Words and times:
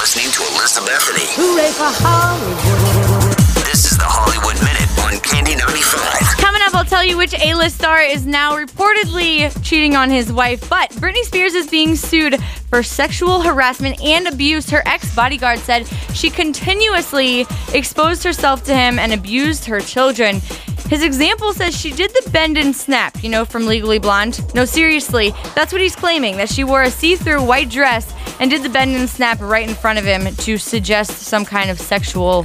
listening 0.00 0.32
to 0.32 0.40
Elizabethany. 0.54 1.26
Hooray 1.36 1.70
for 1.72 1.84
Hollywood. 1.84 3.36
This 3.66 3.92
is 3.92 3.98
the 3.98 4.04
Hollywood 4.08 4.56
Minute 4.64 4.88
on 5.04 5.20
Candy 5.20 5.54
95. 5.54 6.38
Coming 6.38 6.62
up, 6.64 6.74
I'll 6.74 6.86
tell 6.86 7.04
you 7.04 7.18
which 7.18 7.34
A-list 7.34 7.76
star 7.76 8.00
is 8.00 8.24
now 8.24 8.56
reportedly 8.56 9.52
cheating 9.62 9.96
on 9.96 10.08
his 10.08 10.32
wife. 10.32 10.66
But 10.70 10.88
Britney 10.92 11.22
Spears 11.24 11.52
is 11.52 11.68
being 11.68 11.96
sued 11.96 12.42
for 12.70 12.82
sexual 12.82 13.42
harassment 13.42 14.02
and 14.02 14.26
abuse. 14.26 14.70
Her 14.70 14.82
ex-bodyguard 14.86 15.58
said 15.58 15.86
she 16.14 16.30
continuously 16.30 17.46
exposed 17.74 18.24
herself 18.24 18.64
to 18.64 18.74
him 18.74 18.98
and 18.98 19.12
abused 19.12 19.66
her 19.66 19.80
children. 19.80 20.40
His 20.90 21.04
example 21.04 21.52
says 21.52 21.76
she 21.76 21.92
did 21.92 22.10
the 22.10 22.30
bend 22.30 22.58
and 22.58 22.74
snap, 22.74 23.22
you 23.22 23.30
know, 23.30 23.44
from 23.44 23.66
Legally 23.66 24.00
Blonde. 24.00 24.40
No, 24.56 24.64
seriously, 24.64 25.32
that's 25.54 25.72
what 25.72 25.80
he's 25.80 25.94
claiming 25.94 26.36
that 26.38 26.48
she 26.48 26.64
wore 26.64 26.82
a 26.82 26.90
see 26.90 27.14
through 27.14 27.44
white 27.44 27.70
dress 27.70 28.12
and 28.40 28.50
did 28.50 28.64
the 28.64 28.68
bend 28.68 28.96
and 28.96 29.08
snap 29.08 29.40
right 29.40 29.68
in 29.68 29.76
front 29.76 30.00
of 30.00 30.04
him 30.04 30.34
to 30.34 30.58
suggest 30.58 31.12
some 31.12 31.44
kind 31.44 31.70
of 31.70 31.80
sexual 31.80 32.44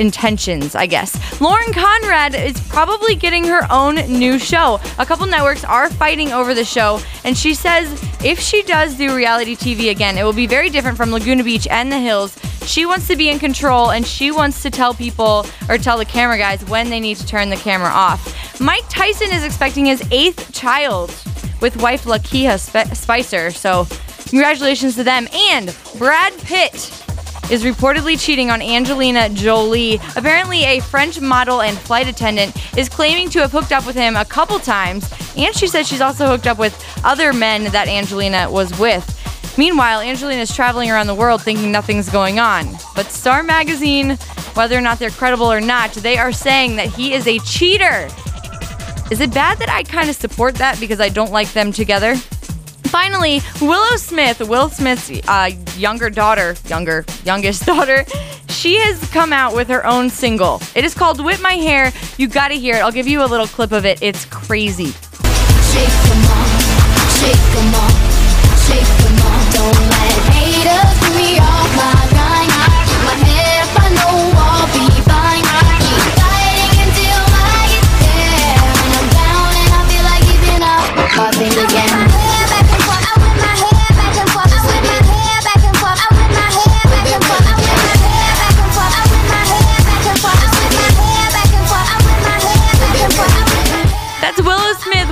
intentions, 0.00 0.74
I 0.74 0.86
guess. 0.86 1.40
Lauren 1.40 1.72
Conrad 1.72 2.34
is 2.34 2.58
probably 2.68 3.14
getting 3.14 3.44
her 3.44 3.66
own 3.70 3.96
new 3.96 4.38
show. 4.38 4.80
A 4.98 5.06
couple 5.06 5.26
networks 5.26 5.62
are 5.62 5.90
fighting 5.90 6.32
over 6.32 6.54
the 6.54 6.64
show, 6.64 7.00
and 7.24 7.36
she 7.36 7.54
says 7.54 7.88
if 8.24 8.40
she 8.40 8.62
does 8.62 8.96
do 8.96 9.14
reality 9.14 9.54
TV 9.54 9.90
again, 9.90 10.18
it 10.18 10.24
will 10.24 10.32
be 10.32 10.46
very 10.46 10.70
different 10.70 10.96
from 10.96 11.10
Laguna 11.10 11.44
Beach 11.44 11.68
and 11.70 11.92
the 11.92 11.98
Hills. 11.98 12.36
She 12.66 12.86
wants 12.86 13.06
to 13.08 13.16
be 13.16 13.30
in 13.30 13.38
control 13.38 13.90
and 13.90 14.06
she 14.06 14.30
wants 14.30 14.62
to 14.62 14.70
tell 14.70 14.92
people 14.94 15.46
or 15.68 15.78
tell 15.78 15.96
the 15.96 16.04
camera 16.04 16.38
guys 16.38 16.64
when 16.66 16.90
they 16.90 17.00
need 17.00 17.16
to 17.16 17.26
turn 17.26 17.48
the 17.48 17.56
camera 17.56 17.88
off. 17.88 18.60
Mike 18.60 18.84
Tyson 18.88 19.32
is 19.32 19.42
expecting 19.44 19.86
his 19.86 20.06
eighth 20.10 20.52
child 20.52 21.08
with 21.60 21.80
wife 21.80 22.04
Lakeisha 22.04 22.58
Spe- 22.58 22.94
Spicer, 22.94 23.50
so 23.50 23.86
congratulations 24.28 24.94
to 24.96 25.04
them. 25.04 25.26
And 25.50 25.74
Brad 25.98 26.32
Pitt 26.38 27.04
is 27.50 27.64
reportedly 27.64 28.18
cheating 28.18 28.50
on 28.50 28.62
Angelina 28.62 29.28
Jolie. 29.28 29.96
Apparently, 30.16 30.64
a 30.64 30.80
French 30.80 31.20
model 31.20 31.62
and 31.62 31.76
flight 31.76 32.08
attendant 32.08 32.56
is 32.78 32.88
claiming 32.88 33.28
to 33.30 33.40
have 33.40 33.50
hooked 33.50 33.72
up 33.72 33.86
with 33.86 33.96
him 33.96 34.16
a 34.16 34.24
couple 34.24 34.58
times, 34.58 35.12
and 35.36 35.54
she 35.54 35.66
said 35.66 35.86
she's 35.86 36.00
also 36.00 36.26
hooked 36.26 36.46
up 36.46 36.58
with 36.58 36.74
other 37.04 37.32
men 37.32 37.64
that 37.72 37.88
Angelina 37.88 38.50
was 38.50 38.76
with. 38.78 39.16
Meanwhile, 39.58 40.00
Angelina 40.00 40.42
is 40.42 40.54
traveling 40.54 40.90
around 40.90 41.08
the 41.08 41.14
world 41.14 41.42
thinking 41.42 41.72
nothing's 41.72 42.08
going 42.08 42.38
on. 42.38 42.68
But 42.94 43.06
Star 43.06 43.42
Magazine, 43.42 44.16
whether 44.54 44.78
or 44.78 44.80
not 44.80 44.98
they're 44.98 45.10
credible 45.10 45.50
or 45.50 45.60
not, 45.60 45.92
they 45.92 46.18
are 46.18 46.32
saying 46.32 46.76
that 46.76 46.88
he 46.88 47.12
is 47.14 47.26
a 47.26 47.38
cheater. 47.40 48.08
Is 49.10 49.20
it 49.20 49.34
bad 49.34 49.58
that 49.58 49.68
I 49.68 49.82
kind 49.82 50.08
of 50.08 50.14
support 50.14 50.54
that 50.56 50.78
because 50.78 51.00
I 51.00 51.08
don't 51.08 51.32
like 51.32 51.52
them 51.52 51.72
together? 51.72 52.14
Finally, 52.90 53.40
Willow 53.60 53.96
Smith, 53.96 54.40
Will 54.48 54.68
Smith's 54.68 55.10
uh, 55.28 55.50
younger 55.76 56.10
daughter, 56.10 56.56
younger, 56.66 57.04
youngest 57.24 57.64
daughter, 57.72 58.04
she 58.48 58.78
has 58.78 59.08
come 59.10 59.32
out 59.32 59.54
with 59.54 59.68
her 59.68 59.86
own 59.86 60.10
single. 60.10 60.60
It 60.74 60.84
is 60.84 60.92
called 60.92 61.24
Whip 61.24 61.40
My 61.40 61.52
Hair. 61.52 61.92
You 62.18 62.26
gotta 62.26 62.54
hear 62.54 62.74
it. 62.76 62.80
I'll 62.80 62.90
give 62.92 63.06
you 63.06 63.22
a 63.22 63.26
little 63.26 63.46
clip 63.46 63.70
of 63.72 63.84
it. 63.86 64.02
It's 64.02 64.24
crazy. 64.26 64.90
Shake 64.90 65.88
'em 66.10 66.24
off, 66.26 67.20
shake 67.20 67.56
'em 67.56 67.74
off, 67.76 68.66
shake 68.66 69.06
'em 69.06 69.26
off. 69.26 69.54
Don't 69.54 69.90
let 69.90 70.29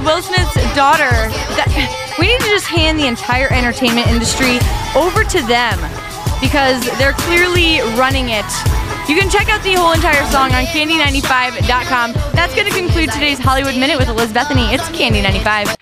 Will 0.08 0.22
Smith's 0.22 0.54
daughter. 0.74 1.12
That, 1.60 1.68
we 2.18 2.32
need 2.32 2.40
to 2.40 2.48
just 2.48 2.64
hand 2.64 2.98
the 2.98 3.06
entire 3.06 3.52
entertainment 3.52 4.08
industry 4.08 4.56
over 4.96 5.20
to 5.20 5.40
them 5.44 5.76
because 6.40 6.80
they're 6.96 7.12
clearly 7.28 7.84
running 7.92 8.32
it. 8.32 8.48
You 9.04 9.20
can 9.20 9.28
check 9.28 9.52
out 9.52 9.60
the 9.60 9.76
whole 9.76 9.92
entire 9.92 10.24
song 10.32 10.56
on 10.56 10.64
candy95.com. 10.72 12.16
That's 12.32 12.54
going 12.56 12.64
to 12.64 12.72
conclude 12.72 13.12
today's 13.12 13.38
Hollywood 13.38 13.76
Minute 13.76 13.98
with 14.00 14.08
Elizabethany. 14.08 14.72
It's 14.72 14.88
Candy95. 14.96 15.76